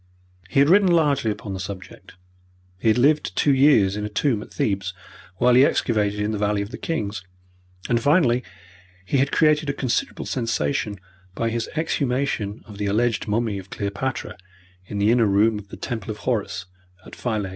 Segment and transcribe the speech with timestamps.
[0.49, 2.15] He had written largely upon the subject,
[2.79, 4.95] he had lived two years in a tomb at Thebes,
[5.37, 7.23] while he excavated in the Valley of the Kings,
[7.87, 8.43] and finally
[9.05, 10.99] he had created a considerable sensation
[11.35, 14.37] by his exhumation of the alleged mummy of Cleopatra
[14.87, 16.65] in the inner room of the Temple of Horus,
[17.05, 17.49] at Philae.